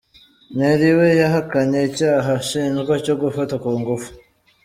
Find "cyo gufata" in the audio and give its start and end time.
3.05-3.53